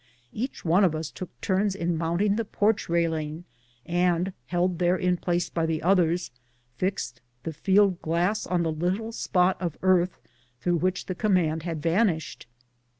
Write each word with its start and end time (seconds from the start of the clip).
Each 0.33 0.65
of 0.65 0.95
us 0.95 1.11
took 1.11 1.29
turns 1.41 1.75
in 1.75 1.95
mounting 1.95 2.35
the 2.35 2.43
porch 2.43 2.89
railing, 2.89 3.43
and, 3.85 4.33
held 4.47 4.79
there 4.79 4.97
in 4.97 5.15
place 5.15 5.47
by 5.51 5.67
the 5.67 5.83
others, 5.83 6.31
iixed 6.79 7.17
the 7.43 7.53
field 7.53 8.01
glass 8.01 8.47
on 8.47 8.63
the 8.63 8.71
little 8.71 9.11
spot 9.11 9.61
of 9.61 9.77
earth 9.83 10.19
through 10.59 10.77
which 10.77 11.05
the 11.05 11.13
command 11.13 11.61
had 11.61 11.83
van 11.83 12.07
ished. 12.07 12.47